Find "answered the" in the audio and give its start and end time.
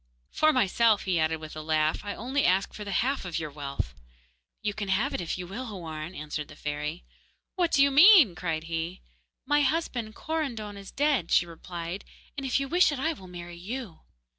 6.15-6.55